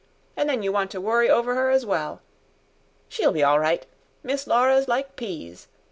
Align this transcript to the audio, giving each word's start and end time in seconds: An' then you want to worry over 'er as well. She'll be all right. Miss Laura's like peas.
An' 0.35 0.47
then 0.47 0.63
you 0.63 0.71
want 0.71 0.89
to 0.89 0.99
worry 0.99 1.29
over 1.29 1.51
'er 1.51 1.69
as 1.69 1.85
well. 1.85 2.21
She'll 3.07 3.31
be 3.31 3.43
all 3.43 3.59
right. 3.59 3.85
Miss 4.23 4.47
Laura's 4.47 4.87
like 4.87 5.15
peas. 5.15 5.67